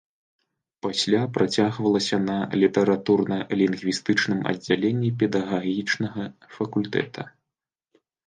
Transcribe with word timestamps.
Пасля 0.83 1.17
працягвалася 1.35 2.17
на 2.29 2.37
літаратурна-лінгвістычным 2.61 4.39
аддзяленні 4.53 5.09
педагагічнага 5.21 6.23
факультэта. 6.57 7.21